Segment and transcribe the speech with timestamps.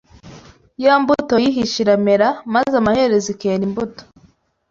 [0.83, 4.01] ya mbuto yihishe iramera maze amaherezo ikera imbuto.